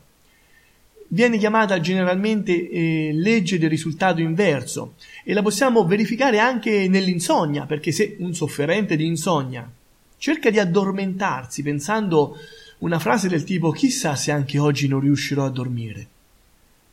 Viene 1.07 1.39
chiamata 1.39 1.79
generalmente 1.79 2.69
eh, 2.69 3.09
legge 3.11 3.57
del 3.57 3.71
risultato 3.71 4.21
inverso 4.21 4.93
e 5.23 5.33
la 5.33 5.41
possiamo 5.41 5.83
verificare 5.87 6.37
anche 6.37 6.87
nell'insonnia, 6.87 7.65
perché 7.65 7.91
se 7.91 8.17
un 8.19 8.35
sofferente 8.35 8.95
di 8.95 9.07
insonnia 9.07 9.67
cerca 10.15 10.51
di 10.51 10.59
addormentarsi 10.59 11.63
pensando 11.63 12.37
una 12.79 12.99
frase 12.99 13.29
del 13.29 13.43
tipo 13.43 13.71
chissà 13.71 14.15
se 14.15 14.29
anche 14.29 14.59
oggi 14.59 14.87
non 14.87 14.99
riuscirò 14.99 15.43
a 15.43 15.49
dormire, 15.49 16.07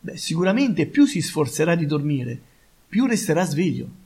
beh, 0.01 0.17
sicuramente 0.17 0.87
più 0.87 1.05
si 1.05 1.21
sforzerà 1.21 1.75
di 1.75 1.85
dormire, 1.85 2.41
più 2.89 3.05
resterà 3.05 3.45
sveglio. 3.45 3.98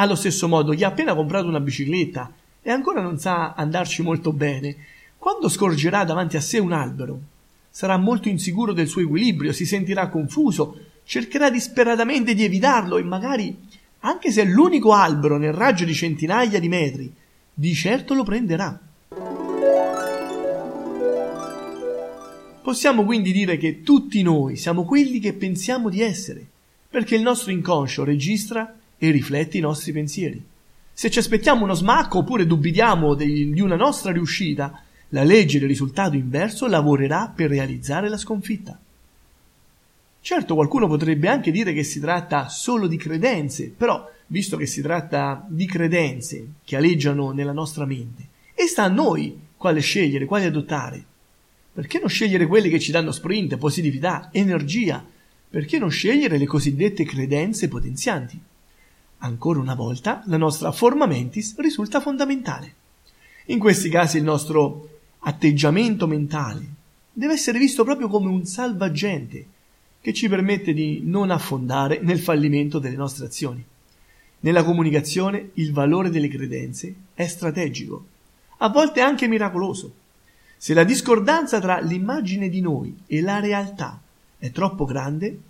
Allo 0.00 0.14
stesso 0.14 0.46
modo, 0.46 0.74
chi 0.74 0.84
ha 0.84 0.88
appena 0.88 1.12
comprato 1.12 1.48
una 1.48 1.58
bicicletta 1.58 2.32
e 2.62 2.70
ancora 2.70 3.00
non 3.00 3.18
sa 3.18 3.54
andarci 3.54 4.02
molto 4.02 4.32
bene, 4.32 4.76
quando 5.18 5.48
scorgerà 5.48 6.04
davanti 6.04 6.36
a 6.36 6.40
sé 6.40 6.58
un 6.58 6.70
albero, 6.70 7.20
sarà 7.68 7.96
molto 7.96 8.28
insicuro 8.28 8.72
del 8.72 8.86
suo 8.86 9.00
equilibrio, 9.00 9.52
si 9.52 9.66
sentirà 9.66 10.06
confuso, 10.06 10.78
cercherà 11.02 11.50
disperatamente 11.50 12.34
di 12.34 12.44
evitarlo 12.44 12.96
e 12.96 13.02
magari, 13.02 13.58
anche 14.00 14.30
se 14.30 14.42
è 14.42 14.44
l'unico 14.44 14.92
albero 14.92 15.36
nel 15.36 15.52
raggio 15.52 15.84
di 15.84 15.94
centinaia 15.94 16.60
di 16.60 16.68
metri, 16.68 17.12
di 17.52 17.74
certo 17.74 18.14
lo 18.14 18.22
prenderà. 18.22 18.78
Possiamo 22.62 23.04
quindi 23.04 23.32
dire 23.32 23.56
che 23.56 23.82
tutti 23.82 24.22
noi 24.22 24.54
siamo 24.54 24.84
quelli 24.84 25.18
che 25.18 25.32
pensiamo 25.32 25.88
di 25.88 26.02
essere, 26.02 26.46
perché 26.88 27.16
il 27.16 27.22
nostro 27.22 27.50
inconscio 27.50 28.04
registra 28.04 28.77
e 28.98 29.10
riflette 29.10 29.56
i 29.56 29.60
nostri 29.60 29.92
pensieri. 29.92 30.44
Se 30.92 31.10
ci 31.10 31.20
aspettiamo 31.20 31.64
uno 31.64 31.74
smacco 31.74 32.18
oppure 32.18 32.44
dubitiamo 32.44 33.14
di 33.14 33.60
una 33.60 33.76
nostra 33.76 34.10
riuscita, 34.10 34.82
la 35.10 35.22
legge 35.22 35.58
del 35.58 35.68
risultato 35.68 36.16
inverso 36.16 36.66
lavorerà 36.66 37.32
per 37.34 37.48
realizzare 37.48 38.08
la 38.08 38.18
sconfitta. 38.18 38.78
Certo, 40.20 40.54
qualcuno 40.54 40.88
potrebbe 40.88 41.28
anche 41.28 41.50
dire 41.50 41.72
che 41.72 41.84
si 41.84 42.00
tratta 42.00 42.48
solo 42.48 42.86
di 42.86 42.96
credenze, 42.96 43.72
però, 43.74 44.10
visto 44.26 44.56
che 44.56 44.66
si 44.66 44.82
tratta 44.82 45.46
di 45.48 45.64
credenze 45.64 46.46
che 46.64 46.76
aleggiano 46.76 47.30
nella 47.30 47.52
nostra 47.52 47.86
mente, 47.86 48.26
e 48.52 48.66
sta 48.66 48.82
a 48.82 48.88
noi 48.88 49.38
quale 49.56 49.80
scegliere, 49.80 50.26
quale 50.26 50.46
adottare. 50.46 51.04
Perché 51.72 52.00
non 52.00 52.08
scegliere 52.08 52.46
quelle 52.46 52.68
che 52.68 52.80
ci 52.80 52.90
danno 52.90 53.12
sprint, 53.12 53.56
positività, 53.56 54.30
energia? 54.32 55.02
Perché 55.48 55.78
non 55.78 55.90
scegliere 55.90 56.36
le 56.36 56.46
cosiddette 56.46 57.04
credenze 57.04 57.68
potenzianti? 57.68 58.38
Ancora 59.18 59.58
una 59.58 59.74
volta, 59.74 60.22
la 60.26 60.36
nostra 60.36 60.70
forma 60.70 61.06
mentis 61.06 61.56
risulta 61.58 62.00
fondamentale. 62.00 62.74
In 63.46 63.58
questi 63.58 63.88
casi 63.88 64.18
il 64.18 64.22
nostro 64.22 64.88
atteggiamento 65.20 66.06
mentale 66.06 66.64
deve 67.12 67.32
essere 67.32 67.58
visto 67.58 67.82
proprio 67.82 68.08
come 68.08 68.28
un 68.28 68.44
salvagente 68.44 69.46
che 70.00 70.12
ci 70.12 70.28
permette 70.28 70.72
di 70.72 71.00
non 71.02 71.30
affondare 71.30 71.98
nel 72.00 72.20
fallimento 72.20 72.78
delle 72.78 72.94
nostre 72.94 73.26
azioni. 73.26 73.64
Nella 74.40 74.62
comunicazione 74.62 75.50
il 75.54 75.72
valore 75.72 76.10
delle 76.10 76.28
credenze 76.28 76.94
è 77.14 77.26
strategico, 77.26 78.06
a 78.58 78.68
volte 78.68 79.00
anche 79.00 79.26
miracoloso. 79.26 79.92
Se 80.56 80.74
la 80.74 80.84
discordanza 80.84 81.60
tra 81.60 81.80
l'immagine 81.80 82.48
di 82.48 82.60
noi 82.60 82.96
e 83.06 83.20
la 83.20 83.40
realtà 83.40 84.00
è 84.38 84.52
troppo 84.52 84.84
grande, 84.84 85.40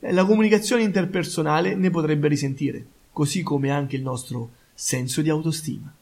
la 0.00 0.24
comunicazione 0.24 0.82
interpersonale 0.82 1.74
ne 1.74 1.90
potrebbe 1.90 2.28
risentire, 2.28 2.84
così 3.18 3.42
come 3.42 3.70
anche 3.70 3.96
il 3.96 4.02
nostro 4.02 4.50
senso 4.74 5.22
di 5.22 5.28
autostima. 5.28 5.92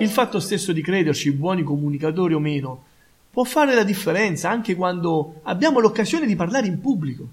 Il 0.00 0.08
fatto 0.08 0.40
stesso 0.40 0.72
di 0.72 0.82
crederci 0.82 1.30
buoni 1.30 1.62
comunicatori 1.62 2.34
o 2.34 2.40
meno 2.40 2.82
può 3.30 3.44
fare 3.44 3.76
la 3.76 3.84
differenza 3.84 4.50
anche 4.50 4.74
quando 4.74 5.38
abbiamo 5.44 5.78
l'occasione 5.78 6.26
di 6.26 6.34
parlare 6.34 6.66
in 6.66 6.80
pubblico. 6.80 7.28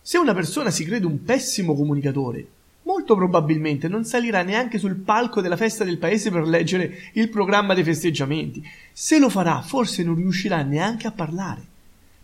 Se 0.00 0.18
una 0.18 0.34
persona 0.34 0.70
si 0.70 0.84
crede 0.84 1.04
un 1.04 1.24
pessimo 1.24 1.74
comunicatore, 1.74 2.46
molto 2.84 3.16
probabilmente 3.16 3.88
non 3.88 4.04
salirà 4.04 4.42
neanche 4.42 4.78
sul 4.78 4.94
palco 4.94 5.40
della 5.40 5.56
festa 5.56 5.82
del 5.82 5.98
paese 5.98 6.30
per 6.30 6.46
leggere 6.46 7.10
il 7.14 7.28
programma 7.28 7.74
dei 7.74 7.82
festeggiamenti. 7.82 8.62
Se 8.92 9.18
lo 9.18 9.28
farà, 9.28 9.62
forse 9.62 10.04
non 10.04 10.14
riuscirà 10.14 10.62
neanche 10.62 11.08
a 11.08 11.12
parlare. 11.12 11.62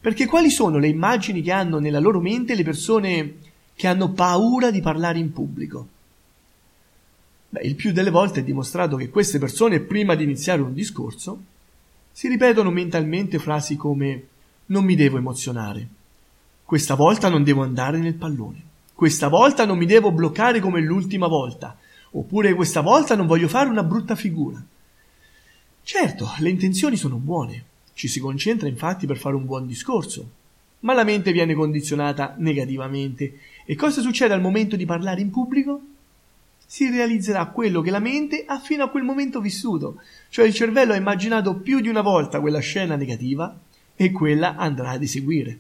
Perché 0.01 0.27
quali 0.27 0.51
sono 0.51 0.79
le 0.79 0.87
immagini 0.87 1.43
che 1.43 1.51
hanno 1.51 1.81
nella 1.81 1.99
loro 1.99 2.21
mente 2.21 2.55
le 2.55 2.63
persone 2.63 3.35
che 3.75 3.87
hanno 3.87 4.11
paura 4.13 4.71
di 4.71 4.81
parlare 4.81 5.19
in 5.19 5.33
pubblico? 5.33 5.89
Beh, 7.49 7.63
il 7.63 7.75
più 7.75 7.93
delle 7.93 8.11
volte 8.11 8.41
è 8.41 8.45
dimostrato 8.45 8.97
che 8.97 9.11
queste 9.11 9.39
persone, 9.39 9.81
prima 9.81 10.15
di 10.15 10.25
iniziare 10.25 10.63
un 10.63 10.75
discorso, 10.75 11.43
si 12.11 12.29
ripetono 12.29 12.71
mentalmente 12.71 13.39
frasi 13.39 13.77
come 13.77 14.27
non 14.67 14.85
mi 14.85 14.95
devo 14.95 15.19
emozionare, 15.19 15.89
questa 16.65 16.95
volta 16.95 17.29
non 17.29 17.45
devo 17.45 17.63
andare 17.63 17.99
nel 17.99 18.15
pallone. 18.15 18.73
Questa 18.95 19.29
volta 19.29 19.67
non 19.67 19.77
mi 19.77 19.87
devo 19.87 20.13
bloccare 20.13 20.61
come 20.61 20.81
l'ultima 20.81 21.27
volta, 21.27 21.77
oppure 22.13 22.55
questa 22.55 22.81
volta 22.81 23.17
non 23.17 23.27
voglio 23.27 23.49
fare 23.49 23.69
una 23.69 23.83
brutta 23.83 24.15
figura. 24.15 24.65
Certo, 25.83 26.31
le 26.39 26.49
intenzioni 26.49 26.97
sono 26.97 27.17
buone, 27.17 27.65
ci 27.93 28.09
si 28.09 28.21
concentra 28.21 28.69
infatti 28.69 29.07
per 29.07 29.19
fare 29.19 29.35
un 29.35 29.45
buon 29.45 29.67
discorso, 29.67 30.31
ma 30.85 30.93
la 30.93 31.05
mente 31.05 31.33
viene 31.33 31.55
condizionata 31.55 32.35
negativamente 32.39 33.39
e 33.65 33.75
cosa 33.75 34.01
succede 34.01 34.35
al 34.35 34.41
momento 34.41 34.77
di 34.77 34.85
parlare 34.85 35.21
in 35.21 35.31
pubblico? 35.31 35.81
Si 36.67 36.89
realizzerà 36.89 37.47
quello 37.47 37.81
che 37.81 37.91
la 37.91 37.99
mente 37.99 38.45
ha 38.47 38.59
fino 38.59 38.85
a 38.85 38.91
quel 38.91 39.03
momento 39.03 39.41
vissuto, 39.41 40.01
cioè 40.29 40.47
il 40.47 40.55
cervello 40.55 40.93
ha 40.93 40.97
immaginato 40.97 41.57
più 41.57 41.81
di 41.81 41.89
una 41.89 42.03
volta 42.03 42.41
quella 42.41 42.59
scena 42.59 42.97
negativa 42.97 43.59
e 43.97 44.11
quella 44.11 44.57
andrà 44.57 44.91
ad 44.91 45.03
eseguire. 45.03 45.59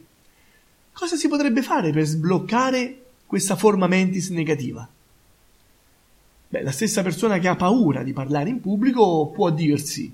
Cosa 0.92 1.16
si 1.16 1.28
potrebbe 1.28 1.62
fare 1.62 1.90
per 1.90 2.04
sbloccare 2.04 3.02
questa 3.26 3.56
forma 3.56 3.86
mentis 3.86 4.28
negativa? 4.28 4.86
Beh, 6.48 6.62
la 6.62 6.70
stessa 6.70 7.02
persona 7.02 7.38
che 7.38 7.48
ha 7.48 7.56
paura 7.56 8.02
di 8.02 8.12
parlare 8.12 8.50
in 8.50 8.60
pubblico 8.60 9.30
può 9.34 9.50
dirsi 9.50 10.12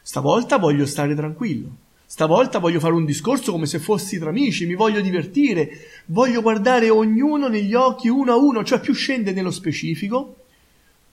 stavolta 0.00 0.58
voglio 0.58 0.86
stare 0.86 1.14
tranquillo, 1.14 1.76
stavolta 2.12 2.58
voglio 2.58 2.78
fare 2.78 2.92
un 2.92 3.06
discorso 3.06 3.52
come 3.52 3.64
se 3.64 3.78
fossi 3.78 4.18
tra 4.18 4.28
amici, 4.28 4.66
mi 4.66 4.74
voglio 4.74 5.00
divertire, 5.00 5.70
voglio 6.08 6.42
guardare 6.42 6.90
ognuno 6.90 7.48
negli 7.48 7.72
occhi 7.72 8.08
uno 8.08 8.32
a 8.32 8.36
uno, 8.36 8.62
cioè 8.62 8.80
più 8.80 8.92
scende 8.92 9.32
nello 9.32 9.50
specifico, 9.50 10.36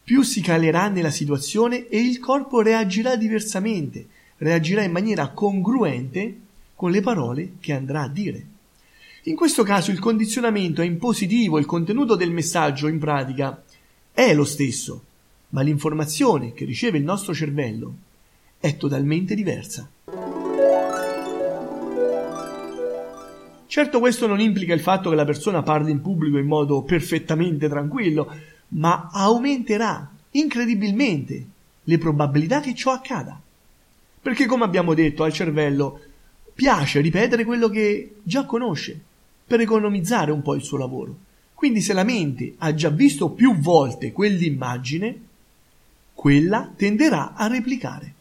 più 0.03 0.23
si 0.23 0.41
calerà 0.41 0.89
nella 0.89 1.09
situazione 1.09 1.87
e 1.87 2.01
il 2.01 2.19
corpo 2.19 2.59
reagirà 2.59 3.15
diversamente, 3.15 4.07
reagirà 4.39 4.83
in 4.83 4.91
maniera 4.91 5.29
congruente 5.29 6.37
con 6.75 6.91
le 6.91 6.99
parole 6.99 7.53
che 7.61 7.71
andrà 7.71 8.01
a 8.01 8.09
dire. 8.09 8.45
In 9.23 9.37
questo 9.37 9.63
caso 9.63 9.91
il 9.91 9.99
condizionamento 9.99 10.81
è 10.81 10.85
in 10.85 10.97
positivo, 10.97 11.59
il 11.59 11.65
contenuto 11.65 12.15
del 12.15 12.31
messaggio 12.31 12.89
in 12.89 12.99
pratica 12.99 13.63
è 14.11 14.33
lo 14.33 14.43
stesso, 14.43 15.01
ma 15.51 15.61
l'informazione 15.61 16.51
che 16.51 16.65
riceve 16.65 16.97
il 16.97 17.05
nostro 17.05 17.33
cervello 17.33 17.93
è 18.59 18.75
totalmente 18.75 19.33
diversa. 19.33 19.89
Certo 23.69 23.99
questo 23.99 24.25
non 24.25 24.39
implica 24.39 24.73
il 24.73 24.79
fatto 24.79 25.11
che 25.11 25.15
la 25.15 25.25
persona 25.25 25.61
parli 25.61 25.91
in 25.91 26.01
pubblico 26.01 26.39
in 26.39 26.47
modo 26.47 26.81
perfettamente 26.81 27.69
tranquillo, 27.69 28.35
ma 28.69 29.09
aumenterà 29.11 30.09
incredibilmente 30.31 31.45
le 31.83 31.97
probabilità 31.99 32.61
che 32.61 32.73
ciò 32.73 32.93
accada. 32.93 33.39
Perché 34.23 34.47
come 34.47 34.63
abbiamo 34.63 34.95
detto 34.95 35.23
al 35.23 35.31
cervello 35.31 35.99
piace 36.51 36.99
ripetere 36.99 37.45
quello 37.45 37.69
che 37.69 38.15
già 38.23 38.43
conosce 38.45 38.99
per 39.45 39.59
economizzare 39.59 40.31
un 40.31 40.41
po' 40.41 40.55
il 40.55 40.63
suo 40.63 40.79
lavoro. 40.79 41.15
Quindi 41.53 41.81
se 41.81 41.93
la 41.93 42.03
mente 42.03 42.55
ha 42.57 42.73
già 42.73 42.89
visto 42.89 43.29
più 43.29 43.55
volte 43.55 44.11
quell'immagine, 44.11 45.21
quella 46.15 46.71
tenderà 46.75 47.35
a 47.35 47.45
replicare. 47.45 48.13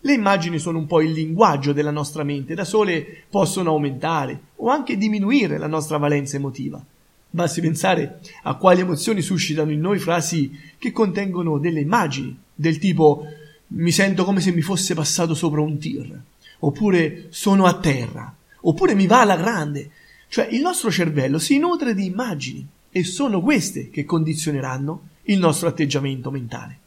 Le 0.00 0.12
immagini 0.12 0.58
sono 0.58 0.78
un 0.78 0.86
po' 0.86 1.00
il 1.00 1.10
linguaggio 1.10 1.72
della 1.72 1.90
nostra 1.90 2.22
mente, 2.22 2.54
da 2.54 2.64
sole 2.64 3.24
possono 3.28 3.70
aumentare 3.70 4.40
o 4.56 4.68
anche 4.68 4.96
diminuire 4.96 5.58
la 5.58 5.66
nostra 5.66 5.96
valenza 5.96 6.36
emotiva. 6.36 6.82
Basti 7.30 7.60
pensare 7.60 8.20
a 8.44 8.54
quali 8.54 8.80
emozioni 8.80 9.22
suscitano 9.22 9.72
in 9.72 9.80
noi 9.80 9.98
frasi 9.98 10.56
che 10.78 10.92
contengono 10.92 11.58
delle 11.58 11.80
immagini, 11.80 12.36
del 12.54 12.78
tipo 12.78 13.24
mi 13.68 13.90
sento 13.90 14.24
come 14.24 14.40
se 14.40 14.52
mi 14.52 14.62
fosse 14.62 14.94
passato 14.94 15.34
sopra 15.34 15.60
un 15.60 15.78
tir, 15.78 16.18
oppure 16.60 17.26
sono 17.30 17.66
a 17.66 17.74
terra, 17.74 18.32
oppure 18.60 18.94
mi 18.94 19.06
va 19.06 19.22
alla 19.22 19.36
grande. 19.36 19.90
Cioè 20.28 20.46
il 20.50 20.60
nostro 20.60 20.90
cervello 20.92 21.38
si 21.38 21.58
nutre 21.58 21.94
di 21.94 22.06
immagini 22.06 22.66
e 22.90 23.02
sono 23.02 23.40
queste 23.40 23.90
che 23.90 24.04
condizioneranno 24.04 25.08
il 25.24 25.38
nostro 25.38 25.68
atteggiamento 25.68 26.30
mentale. 26.30 26.78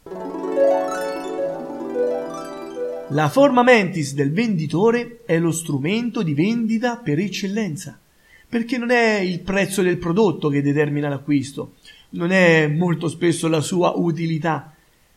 La 3.12 3.28
forma 3.28 3.62
mentis 3.62 4.14
del 4.14 4.32
venditore 4.32 5.24
è 5.26 5.38
lo 5.38 5.52
strumento 5.52 6.24
di 6.24 6.34
vendita 6.34 6.96
per 6.96 7.20
eccellenza, 7.20 8.00
perché 8.48 8.78
non 8.78 8.90
è 8.90 9.20
il 9.20 9.42
prezzo 9.42 9.82
del 9.82 9.98
prodotto 9.98 10.48
che 10.48 10.62
determina 10.62 11.10
l'acquisto, 11.10 11.74
non 12.12 12.32
è 12.32 12.68
molto 12.68 13.10
spesso 13.10 13.50
la 13.50 13.60
sua 13.60 13.92
utilità, 13.98 14.74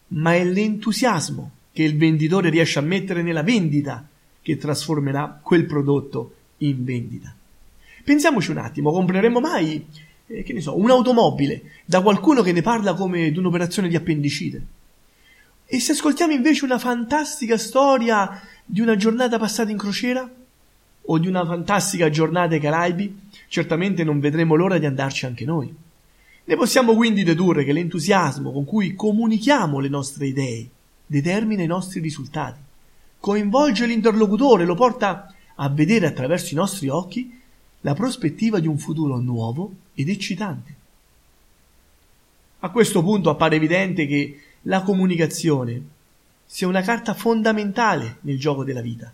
ma 0.08 0.34
è 0.34 0.42
l'entusiasmo 0.42 1.50
che 1.70 1.84
il 1.84 1.96
venditore 1.96 2.50
riesce 2.50 2.80
a 2.80 2.82
mettere 2.82 3.22
nella 3.22 3.44
vendita 3.44 4.04
che 4.42 4.56
trasformerà 4.56 5.38
quel 5.40 5.64
prodotto 5.64 6.34
in 6.58 6.84
vendita. 6.84 7.32
Pensiamoci 8.02 8.50
un 8.50 8.58
attimo, 8.58 8.90
compreremo 8.90 9.38
mai, 9.38 9.86
eh, 10.26 10.42
che 10.42 10.52
ne 10.52 10.60
so, 10.60 10.76
un'automobile 10.76 11.62
da 11.84 12.00
qualcuno 12.02 12.42
che 12.42 12.50
ne 12.50 12.60
parla 12.60 12.94
come 12.94 13.30
di 13.30 13.38
un'operazione 13.38 13.86
di 13.86 13.94
appendicite? 13.94 14.66
E 15.66 15.80
se 15.80 15.92
ascoltiamo 15.92 16.32
invece 16.32 16.64
una 16.64 16.78
fantastica 16.78 17.56
storia 17.56 18.40
di 18.64 18.80
una 18.80 18.96
giornata 18.96 19.38
passata 19.38 19.70
in 19.70 19.78
crociera? 19.78 20.30
O 21.06 21.18
di 21.18 21.26
una 21.26 21.44
fantastica 21.44 22.10
giornata 22.10 22.54
ai 22.54 22.60
Caraibi? 22.60 23.20
Certamente 23.48 24.04
non 24.04 24.20
vedremo 24.20 24.54
l'ora 24.54 24.78
di 24.78 24.86
andarci 24.86 25.26
anche 25.26 25.44
noi. 25.44 25.74
Ne 26.46 26.56
possiamo 26.56 26.94
quindi 26.94 27.22
dedurre 27.22 27.64
che 27.64 27.72
l'entusiasmo 27.72 28.52
con 28.52 28.64
cui 28.64 28.94
comunichiamo 28.94 29.78
le 29.78 29.88
nostre 29.88 30.26
idee 30.26 30.68
determina 31.06 31.62
i 31.62 31.66
nostri 31.66 32.00
risultati, 32.00 32.60
coinvolge 33.18 33.86
l'interlocutore, 33.86 34.66
lo 34.66 34.74
porta 34.74 35.32
a 35.54 35.68
vedere 35.70 36.06
attraverso 36.06 36.52
i 36.52 36.56
nostri 36.56 36.88
occhi 36.88 37.40
la 37.80 37.94
prospettiva 37.94 38.58
di 38.58 38.66
un 38.66 38.78
futuro 38.78 39.18
nuovo 39.18 39.72
ed 39.94 40.10
eccitante. 40.10 40.74
A 42.60 42.68
questo 42.70 43.02
punto 43.02 43.30
appare 43.30 43.56
evidente 43.56 44.06
che 44.06 44.40
la 44.66 44.82
comunicazione 44.82 45.82
sia 46.46 46.66
una 46.66 46.82
carta 46.82 47.14
fondamentale 47.14 48.18
nel 48.20 48.38
gioco 48.38 48.64
della 48.64 48.80
vita 48.80 49.12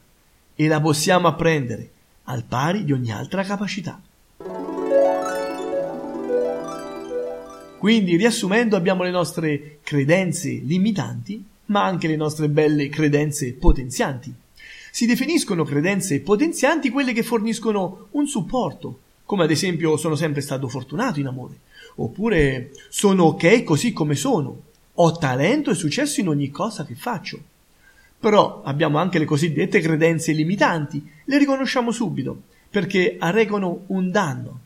e 0.54 0.66
la 0.66 0.80
possiamo 0.80 1.26
apprendere 1.26 1.90
al 2.25 2.45
pari 2.45 2.85
di 2.85 2.92
ogni 2.92 3.11
altra 3.11 3.42
capacità. 3.42 4.00
Quindi, 7.78 8.16
riassumendo, 8.16 8.76
abbiamo 8.76 9.04
le 9.04 9.11
nostre 9.11 9.78
credenze 9.83 10.50
limitanti, 10.50 11.42
ma 11.66 11.85
anche 11.85 12.09
le 12.09 12.16
nostre 12.16 12.49
belle 12.49 12.88
credenze 12.88 13.54
potenzianti. 13.54 14.33
Si 14.92 15.07
definiscono 15.07 15.64
credenze 15.64 16.21
potenzianti 16.21 16.90
quelle 16.90 17.12
che 17.12 17.23
forniscono 17.23 18.09
un 18.11 18.26
supporto, 18.26 19.00
come 19.25 19.45
ad 19.45 19.50
esempio 19.50 19.97
sono 19.97 20.14
sempre 20.14 20.42
stato 20.42 20.69
fortunato 20.69 21.21
in 21.21 21.26
amore, 21.26 21.61
oppure 21.97 22.73
sono 22.90 23.25
ok 23.25 23.62
così 23.62 23.92
come 23.92 24.14
sono, 24.14 24.69
ho 25.02 25.16
talento 25.16 25.71
e 25.71 25.75
successo 25.75 26.21
in 26.21 26.28
ogni 26.28 26.50
cosa 26.50 26.85
che 26.85 26.95
faccio. 26.95 27.42
Però 28.19 28.61
abbiamo 28.62 28.99
anche 28.99 29.19
le 29.19 29.25
cosiddette 29.25 29.80
credenze 29.80 30.33
limitanti, 30.33 31.02
le 31.25 31.38
riconosciamo 31.38 31.90
subito, 31.90 32.42
perché 32.69 33.16
arrecano 33.19 33.85
un 33.87 34.11
danno, 34.11 34.61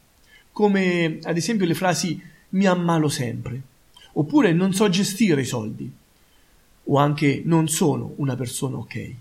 come 0.51 1.19
ad 1.23 1.37
esempio 1.37 1.67
le 1.67 1.75
frasi 1.75 2.21
mi 2.51 2.67
ammalo 2.67 3.09
sempre. 3.09 3.61
Oppure 4.15 4.53
non 4.53 4.73
so 4.73 4.89
gestire 4.89 5.43
i 5.43 5.47
soldi. 5.47 5.91
O 6.87 6.99
anche 6.99 7.43
non 7.45 7.69
sono 7.69 8.15
una 8.17 8.35
persona 8.35 8.77
ok. 8.79 9.15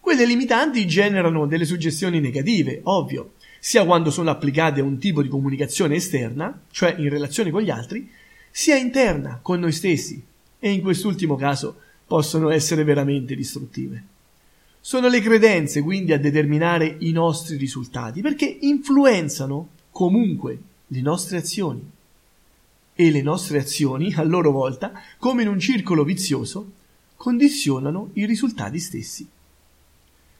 Quelle 0.00 0.26
limitanti 0.26 0.86
generano 0.86 1.46
delle 1.46 1.64
suggestioni 1.64 2.20
negative, 2.20 2.80
ovvio, 2.84 3.32
sia 3.58 3.86
quando 3.86 4.10
sono 4.10 4.28
applicate 4.28 4.80
a 4.80 4.84
un 4.84 4.98
tipo 4.98 5.22
di 5.22 5.28
comunicazione 5.28 5.94
esterna, 5.94 6.60
cioè 6.70 6.94
in 6.98 7.08
relazione 7.08 7.50
con 7.50 7.62
gli 7.62 7.70
altri, 7.70 8.10
sia 8.56 8.76
interna 8.76 9.40
con 9.42 9.58
noi 9.58 9.72
stessi, 9.72 10.24
e 10.60 10.70
in 10.70 10.80
quest'ultimo 10.80 11.34
caso 11.34 11.80
possono 12.06 12.50
essere 12.50 12.84
veramente 12.84 13.34
distruttive. 13.34 14.04
Sono 14.80 15.08
le 15.08 15.20
credenze 15.20 15.82
quindi 15.82 16.12
a 16.12 16.20
determinare 16.20 16.94
i 17.00 17.10
nostri 17.10 17.56
risultati, 17.56 18.20
perché 18.20 18.44
influenzano 18.60 19.70
comunque 19.90 20.56
le 20.86 21.00
nostre 21.00 21.38
azioni 21.38 21.82
e 22.94 23.10
le 23.10 23.22
nostre 23.22 23.58
azioni, 23.58 24.14
a 24.14 24.22
loro 24.22 24.52
volta, 24.52 25.02
come 25.18 25.42
in 25.42 25.48
un 25.48 25.58
circolo 25.58 26.04
vizioso, 26.04 26.70
condizionano 27.16 28.10
i 28.12 28.24
risultati 28.24 28.78
stessi. 28.78 29.26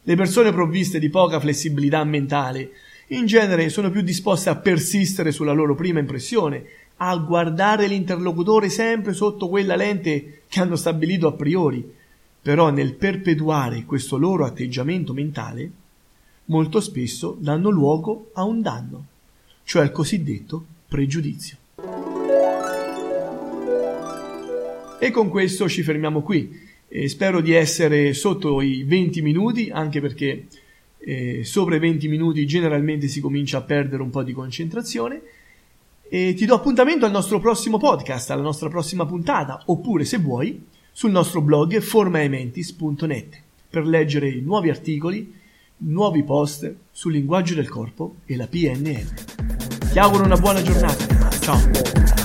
Le 0.03 0.15
persone 0.15 0.53
provviste 0.53 1.01
di 1.01 1.09
poca 1.09 1.41
flessibilità 1.41 2.05
mentale 2.05 2.71
in 3.09 3.27
genere 3.27 3.69
sono 3.69 3.91
più 3.91 4.01
disposte 4.01 4.49
a 4.49 4.57
persistere 4.57 5.31
sulla 5.31 5.53
loro 5.53 5.75
prima 5.75 5.99
impressione, 5.99 6.65
a 6.97 7.17
guardare 7.17 7.87
l'interlocutore 7.87 8.69
sempre 8.69 9.13
sotto 9.13 9.49
quella 9.49 9.77
lente 9.77 10.43
che 10.49 10.61
hanno 10.61 10.77
stabilito 10.77 11.27
a 11.27 11.33
priori, 11.33 11.85
però 12.41 12.71
nel 12.71 12.95
perpetuare 12.95 13.85
questo 13.85 14.17
loro 14.17 14.45
atteggiamento 14.45 15.13
mentale, 15.13 15.71
molto 16.47 16.81
spesso 16.81 17.37
danno 17.39 17.71
luogo 17.71 18.31
a 18.35 18.45
un 18.45 18.61
danno, 18.61 19.07
cioè 19.65 19.83
al 19.83 19.93
cosiddetto 19.93 20.65
pregiudizio. 20.89 21.57
E 25.05 25.11
con 25.11 25.29
questo 25.29 25.69
ci 25.69 25.83
fermiamo 25.83 26.23
qui. 26.23 26.63
E 26.89 27.09
spero 27.09 27.41
di 27.41 27.53
essere 27.53 28.15
sotto 28.15 28.63
i 28.63 28.85
20 28.85 29.21
minuti, 29.21 29.69
anche 29.71 30.01
perché 30.01 30.47
eh, 30.99 31.45
sopra 31.45 31.77
i 31.77 31.79
20 31.79 32.09
minuti 32.09 32.47
generalmente 32.47 33.09
si 33.09 33.21
comincia 33.21 33.59
a 33.59 33.63
perdere 33.63 34.03
un 34.03 34.11
po' 34.11 34.23
di 34.23 34.33
concentrazione. 34.33 35.21
E 36.15 36.33
ti 36.35 36.45
do 36.47 36.55
appuntamento 36.55 37.05
al 37.05 37.11
nostro 37.11 37.41
prossimo 37.41 37.77
podcast, 37.77 38.31
alla 38.31 38.41
nostra 38.41 38.69
prossima 38.69 39.05
puntata, 39.05 39.63
oppure 39.67 40.05
se 40.05 40.19
vuoi 40.19 40.65
sul 40.93 41.11
nostro 41.11 41.41
blog 41.41 41.81
formaementis.net 41.81 43.43
per 43.69 43.85
leggere 43.85 44.29
i 44.29 44.41
nuovi 44.41 44.71
articoli, 44.71 45.35
nuovi 45.79 46.23
post 46.23 46.73
sul 46.93 47.11
linguaggio 47.11 47.57
del 47.57 47.69
corpo 47.69 48.19
e 48.27 48.37
la 48.37 48.47
PNL. 48.47 49.91
Ti 49.91 49.99
auguro 49.99 50.23
una 50.23 50.37
buona 50.37 50.63
giornata. 50.63 51.31
Ciao! 51.41 52.24